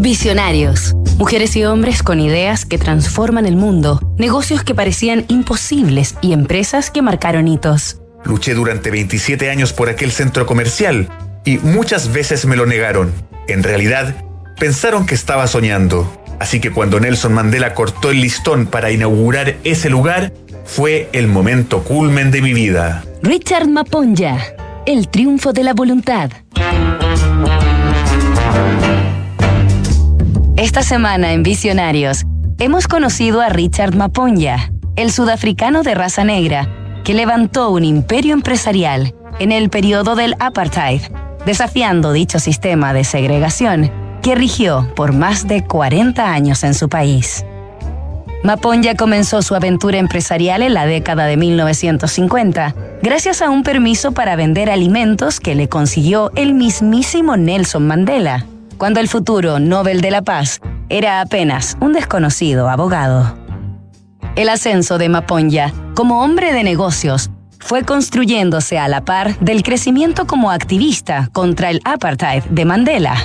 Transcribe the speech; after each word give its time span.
Visionarios. 0.00 0.94
Mujeres 1.18 1.54
y 1.56 1.64
hombres 1.66 2.02
con 2.02 2.20
ideas 2.20 2.64
que 2.64 2.78
transforman 2.78 3.44
el 3.44 3.56
mundo, 3.56 4.00
negocios 4.16 4.64
que 4.64 4.74
parecían 4.74 5.26
imposibles 5.28 6.14
y 6.22 6.32
empresas 6.32 6.90
que 6.90 7.02
marcaron 7.02 7.46
hitos. 7.46 8.00
Luché 8.24 8.54
durante 8.54 8.90
27 8.90 9.50
años 9.50 9.74
por 9.74 9.90
aquel 9.90 10.10
centro 10.10 10.46
comercial 10.46 11.10
y 11.44 11.58
muchas 11.58 12.14
veces 12.14 12.46
me 12.46 12.56
lo 12.56 12.64
negaron. 12.64 13.12
En 13.46 13.62
realidad, 13.62 14.24
pensaron 14.58 15.04
que 15.04 15.14
estaba 15.14 15.46
soñando. 15.46 16.10
Así 16.38 16.60
que 16.60 16.70
cuando 16.70 16.98
Nelson 16.98 17.34
Mandela 17.34 17.74
cortó 17.74 18.10
el 18.10 18.22
listón 18.22 18.68
para 18.68 18.90
inaugurar 18.90 19.56
ese 19.64 19.90
lugar, 19.90 20.32
fue 20.64 21.10
el 21.12 21.28
momento 21.28 21.84
culmen 21.84 22.30
de 22.30 22.40
mi 22.40 22.54
vida. 22.54 23.04
Richard 23.22 23.68
Maponja, 23.68 24.38
el 24.86 25.10
triunfo 25.10 25.52
de 25.52 25.62
la 25.62 25.74
voluntad. 25.74 26.30
Esta 30.60 30.82
semana 30.82 31.32
en 31.32 31.42
Visionarios 31.42 32.26
hemos 32.58 32.86
conocido 32.86 33.40
a 33.40 33.48
Richard 33.48 33.96
Maponja, 33.96 34.70
el 34.94 35.10
sudafricano 35.10 35.82
de 35.82 35.94
raza 35.94 36.22
negra, 36.22 36.68
que 37.02 37.14
levantó 37.14 37.70
un 37.70 37.82
imperio 37.82 38.34
empresarial 38.34 39.14
en 39.38 39.52
el 39.52 39.70
periodo 39.70 40.16
del 40.16 40.36
apartheid, 40.38 41.00
desafiando 41.46 42.12
dicho 42.12 42.38
sistema 42.38 42.92
de 42.92 43.04
segregación 43.04 43.90
que 44.22 44.34
rigió 44.34 44.92
por 44.94 45.14
más 45.14 45.48
de 45.48 45.64
40 45.64 46.30
años 46.30 46.62
en 46.62 46.74
su 46.74 46.90
país. 46.90 47.42
Maponja 48.44 48.94
comenzó 48.96 49.40
su 49.40 49.54
aventura 49.54 49.96
empresarial 49.96 50.62
en 50.62 50.74
la 50.74 50.84
década 50.84 51.24
de 51.24 51.38
1950, 51.38 52.74
gracias 53.02 53.40
a 53.40 53.48
un 53.48 53.62
permiso 53.62 54.12
para 54.12 54.36
vender 54.36 54.68
alimentos 54.68 55.40
que 55.40 55.54
le 55.54 55.70
consiguió 55.70 56.30
el 56.34 56.52
mismísimo 56.52 57.38
Nelson 57.38 57.86
Mandela 57.86 58.44
cuando 58.80 58.98
el 59.00 59.08
futuro 59.08 59.58
Nobel 59.58 60.00
de 60.00 60.10
la 60.10 60.22
Paz 60.22 60.58
era 60.88 61.20
apenas 61.20 61.76
un 61.82 61.92
desconocido 61.92 62.70
abogado. 62.70 63.36
El 64.36 64.48
ascenso 64.48 64.96
de 64.96 65.10
Maponja 65.10 65.70
como 65.94 66.24
hombre 66.24 66.54
de 66.54 66.64
negocios 66.64 67.30
fue 67.58 67.84
construyéndose 67.84 68.78
a 68.78 68.88
la 68.88 69.04
par 69.04 69.38
del 69.40 69.62
crecimiento 69.62 70.26
como 70.26 70.50
activista 70.50 71.28
contra 71.34 71.68
el 71.68 71.82
apartheid 71.84 72.42
de 72.44 72.64
Mandela, 72.64 73.16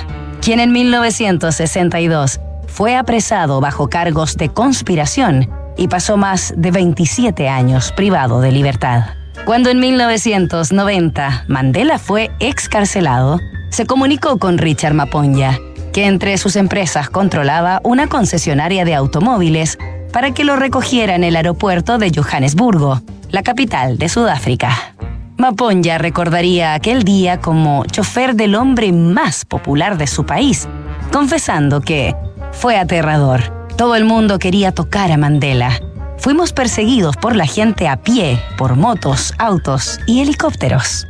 quien 0.42 0.60
en 0.60 0.72
1962 0.72 2.38
fue 2.66 2.94
apresado 2.94 3.58
bajo 3.62 3.88
cargos 3.88 4.36
de 4.36 4.50
conspiración 4.50 5.48
y 5.78 5.88
pasó 5.88 6.18
más 6.18 6.52
de 6.54 6.70
27 6.70 7.48
años 7.48 7.92
privado 7.92 8.42
de 8.42 8.52
libertad. 8.52 9.06
Cuando 9.44 9.70
en 9.70 9.80
1990 9.80 11.44
Mandela 11.48 11.98
fue 11.98 12.30
excarcelado, 12.40 13.38
se 13.70 13.86
comunicó 13.86 14.38
con 14.38 14.58
Richard 14.58 14.94
Maponja, 14.94 15.58
que 15.92 16.06
entre 16.06 16.36
sus 16.38 16.56
empresas 16.56 17.10
controlaba 17.10 17.80
una 17.84 18.08
concesionaria 18.08 18.84
de 18.84 18.94
automóviles 18.94 19.78
para 20.12 20.32
que 20.32 20.44
lo 20.44 20.56
recogiera 20.56 21.14
en 21.14 21.24
el 21.24 21.36
aeropuerto 21.36 21.98
de 21.98 22.10
Johannesburgo, 22.14 23.02
la 23.30 23.42
capital 23.42 23.98
de 23.98 24.08
Sudáfrica. 24.08 24.94
Maponja 25.36 25.98
recordaría 25.98 26.74
aquel 26.74 27.02
día 27.02 27.40
como 27.40 27.84
chofer 27.84 28.34
del 28.34 28.54
hombre 28.54 28.92
más 28.92 29.44
popular 29.44 29.98
de 29.98 30.06
su 30.06 30.24
país, 30.24 30.66
confesando 31.12 31.82
que 31.82 32.14
fue 32.52 32.78
aterrador. 32.78 33.42
Todo 33.76 33.94
el 33.94 34.06
mundo 34.06 34.38
quería 34.38 34.72
tocar 34.72 35.12
a 35.12 35.18
Mandela. 35.18 35.78
Fuimos 36.18 36.52
perseguidos 36.52 37.16
por 37.16 37.36
la 37.36 37.46
gente 37.46 37.88
a 37.88 38.02
pie, 38.02 38.40
por 38.58 38.76
motos, 38.76 39.32
autos 39.38 40.00
y 40.06 40.20
helicópteros. 40.20 41.06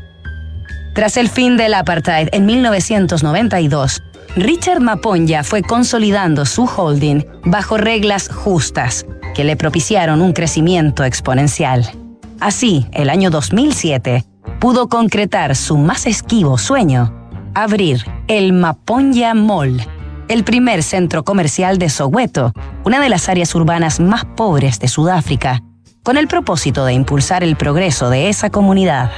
Tras 0.95 1.17
el 1.17 1.29
fin 1.29 1.57
del 1.57 1.75
apartheid 1.75 2.29
en 2.33 2.47
1992, 2.47 4.03
Richard 4.37 4.81
Maponja 4.81 5.45
fue 5.45 5.63
consolidando 5.63 6.45
su 6.45 6.65
holding 6.65 7.25
bajo 7.45 7.77
reglas 7.79 8.29
justas 8.29 9.07
que 9.35 9.45
le 9.45 9.57
propiciaron 9.57 10.21
un 10.21 10.33
crecimiento 10.33 11.05
exponencial. 11.05 11.91
Así, 12.41 12.87
el 12.93 13.09
año 13.09 13.31
2007, 13.31 14.25
pudo 14.61 14.89
concretar 14.89 15.57
su 15.57 15.79
más 15.79 16.07
esquivo 16.07 16.59
sueño, 16.59 17.15
abrir 17.55 18.05
el 18.29 18.53
Maponja 18.53 19.35
Mall, 19.35 19.83
el 20.29 20.45
primer 20.45 20.83
centro 20.83 21.25
comercial 21.25 21.79
de 21.79 21.89
Soweto, 21.89 22.53
una 22.85 23.01
de 23.01 23.09
las 23.09 23.29
áreas 23.29 23.55
urbanas 23.55 24.01
más 24.01 24.25
pobres 24.25 24.81
de 24.81 24.89
Sudáfrica, 24.89 25.63
con 26.03 26.17
el 26.17 26.29
propósito 26.29 26.85
de 26.85 26.95
impulsar 26.95 27.45
el 27.45 27.57
progreso 27.57 28.11
de 28.11 28.29
esa 28.29 28.51
comunidad. 28.51 29.11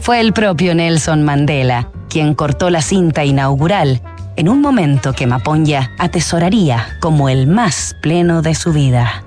Fue 0.00 0.20
el 0.20 0.32
propio 0.32 0.74
Nelson 0.74 1.22
Mandela 1.22 1.90
quien 2.12 2.34
cortó 2.34 2.68
la 2.68 2.82
cinta 2.82 3.24
inaugural 3.24 4.02
en 4.36 4.50
un 4.50 4.60
momento 4.60 5.14
que 5.14 5.26
Maponja 5.26 5.90
atesoraría 5.98 6.98
como 7.00 7.30
el 7.30 7.46
más 7.46 7.96
pleno 8.02 8.42
de 8.42 8.54
su 8.54 8.72
vida. 8.72 9.24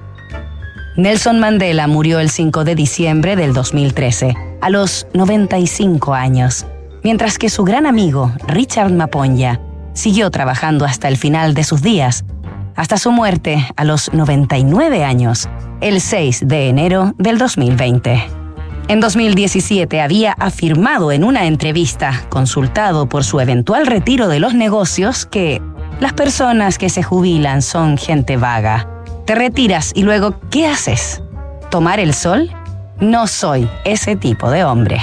Nelson 0.95 1.39
Mandela 1.39 1.87
murió 1.87 2.19
el 2.19 2.29
5 2.29 2.63
de 2.63 2.75
diciembre 2.75 3.35
del 3.35 3.53
2013, 3.53 4.35
a 4.61 4.69
los 4.69 5.07
95 5.13 6.13
años, 6.13 6.65
mientras 7.03 7.37
que 7.39 7.49
su 7.49 7.63
gran 7.63 7.87
amigo, 7.87 8.31
Richard 8.47 8.91
Maponja, 8.91 9.59
siguió 9.95 10.29
trabajando 10.29 10.85
hasta 10.85 11.07
el 11.07 11.17
final 11.17 11.55
de 11.55 11.63
sus 11.63 11.81
días, 11.81 12.23
hasta 12.75 12.97
su 12.97 13.11
muerte 13.11 13.65
a 13.75 13.83
los 13.83 14.13
99 14.13 15.03
años, 15.03 15.49
el 15.81 16.01
6 16.01 16.47
de 16.47 16.69
enero 16.69 17.15
del 17.17 17.39
2020. 17.39 18.23
En 18.87 18.99
2017 18.99 19.99
había 19.99 20.33
afirmado 20.33 21.11
en 21.11 21.23
una 21.23 21.45
entrevista, 21.45 22.23
consultado 22.29 23.09
por 23.09 23.23
su 23.23 23.39
eventual 23.39 23.87
retiro 23.87 24.27
de 24.27 24.39
los 24.39 24.53
negocios, 24.53 25.25
que 25.25 25.59
las 25.99 26.13
personas 26.13 26.77
que 26.77 26.89
se 26.89 27.01
jubilan 27.01 27.63
son 27.63 27.97
gente 27.97 28.37
vaga. 28.37 28.87
Te 29.25 29.33
retiras 29.33 29.91
y 29.95 30.03
luego, 30.03 30.39
¿qué 30.51 30.67
haces? 30.67 31.23
¿Tomar 31.71 31.99
el 31.99 32.13
sol? 32.13 32.51
No 32.99 33.25
soy 33.25 33.67
ese 33.85 34.15
tipo 34.15 34.51
de 34.51 34.63
hombre. 34.63 35.01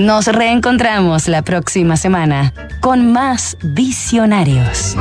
Nos 0.00 0.26
reencontramos 0.28 1.28
la 1.28 1.42
próxima 1.42 1.98
semana 1.98 2.54
con 2.80 3.12
más 3.12 3.58
visionarios. 3.62 4.96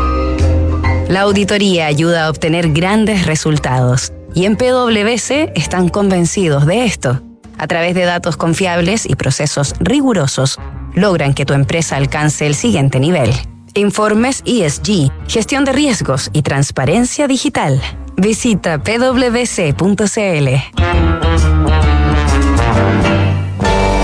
La 1.07 1.21
auditoría 1.21 1.85
ayuda 1.85 2.25
a 2.25 2.29
obtener 2.29 2.73
grandes 2.73 3.25
resultados 3.25 4.11
y 4.35 4.43
en 4.43 4.57
PwC 4.57 5.53
están 5.55 5.87
convencidos 5.87 6.65
de 6.65 6.83
esto 6.83 7.21
a 7.57 7.65
través 7.67 7.95
de 7.95 8.03
datos 8.03 8.35
confiables 8.35 9.05
y 9.05 9.15
procesos 9.15 9.73
rigurosos, 9.79 10.59
logran 10.95 11.33
que 11.33 11.45
tu 11.45 11.53
empresa 11.53 11.95
alcance 11.95 12.45
el 12.45 12.55
siguiente 12.55 12.99
nivel. 12.99 13.31
Informes 13.75 14.43
ESG, 14.45 15.13
gestión 15.29 15.63
de 15.63 15.71
riesgos 15.71 16.29
y 16.33 16.41
transparencia 16.41 17.25
digital. 17.29 17.81
Visita 18.17 18.83
pwc.cl. 18.83 20.49